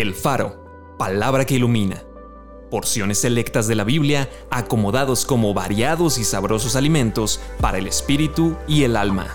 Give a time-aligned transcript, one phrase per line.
[0.00, 2.04] El Faro, palabra que ilumina.
[2.70, 8.84] Porciones selectas de la Biblia acomodados como variados y sabrosos alimentos para el espíritu y
[8.84, 9.26] el alma.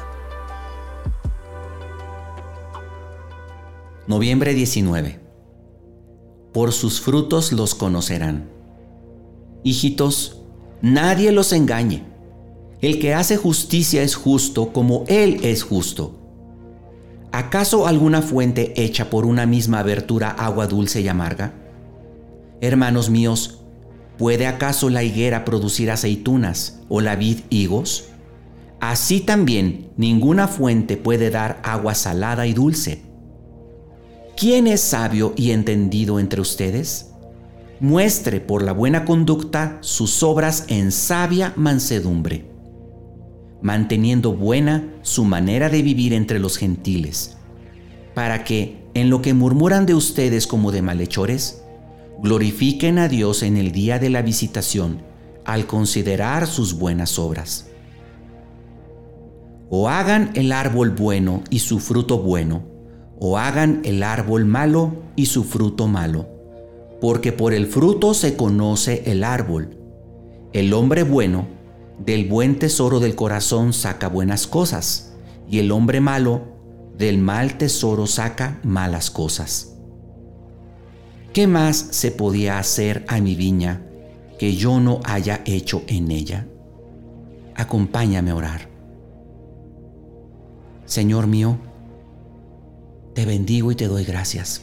[4.07, 5.19] Noviembre 19.
[6.53, 8.49] Por sus frutos los conocerán.
[9.63, 10.43] Hijitos,
[10.81, 12.05] nadie los engañe.
[12.79, 16.22] El que hace justicia es justo como Él es justo.
[17.33, 21.51] ¿Acaso alguna fuente hecha por una misma abertura agua dulce y amarga?
[22.61, 23.63] Hermanos míos,
[24.19, 28.09] ¿puede acaso la higuera producir aceitunas o la vid higos?
[28.79, 33.01] Así también ninguna fuente puede dar agua salada y dulce.
[34.37, 37.13] ¿Quién es sabio y entendido entre ustedes?
[37.79, 42.52] Muestre por la buena conducta sus obras en sabia mansedumbre
[43.63, 47.37] manteniendo buena su manera de vivir entre los gentiles,
[48.13, 51.63] para que, en lo que murmuran de ustedes como de malhechores,
[52.21, 55.01] glorifiquen a Dios en el día de la visitación
[55.45, 57.69] al considerar sus buenas obras.
[59.69, 62.63] O hagan el árbol bueno y su fruto bueno,
[63.17, 66.27] o hagan el árbol malo y su fruto malo,
[66.99, 69.77] porque por el fruto se conoce el árbol.
[70.51, 71.62] El hombre bueno
[71.99, 75.13] del buen tesoro del corazón saca buenas cosas,
[75.49, 76.41] y el hombre malo
[76.97, 79.75] del mal tesoro saca malas cosas.
[81.33, 83.81] ¿Qué más se podía hacer a mi viña
[84.37, 86.47] que yo no haya hecho en ella?
[87.55, 88.69] Acompáñame a orar.
[90.85, 91.57] Señor mío,
[93.13, 94.61] te bendigo y te doy gracias.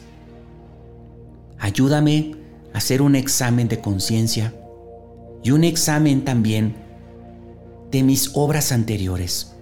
[1.58, 2.36] Ayúdame
[2.72, 4.54] a hacer un examen de conciencia
[5.42, 6.76] y un examen también
[7.90, 9.54] de mis obras anteriores,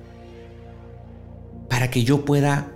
[1.68, 2.72] para que yo pueda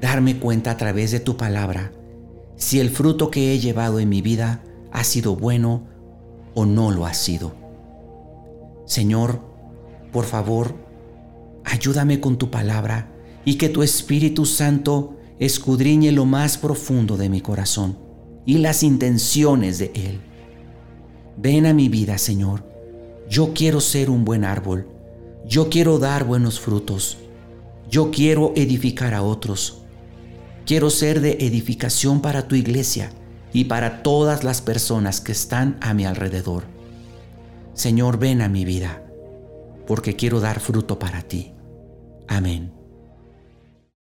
[0.00, 1.92] darme cuenta a través de tu palabra
[2.56, 5.86] si el fruto que he llevado en mi vida ha sido bueno
[6.54, 7.54] o no lo ha sido.
[8.84, 9.40] Señor,
[10.12, 10.74] por favor,
[11.64, 13.10] ayúdame con tu palabra
[13.44, 17.98] y que tu Espíritu Santo escudriñe lo más profundo de mi corazón
[18.44, 20.20] y las intenciones de Él.
[21.38, 22.69] Ven a mi vida, Señor.
[23.30, 25.00] Yo quiero ser un buen árbol
[25.50, 27.18] yo quiero dar buenos frutos.
[27.90, 29.82] Yo quiero edificar a otros.
[30.64, 33.10] Quiero ser de edificación para tu iglesia
[33.52, 36.64] y para todas las personas que están a mi alrededor.
[37.74, 39.02] Señor, ven a mi vida,
[39.86, 41.52] porque quiero dar fruto para ti.
[42.28, 42.79] Amén.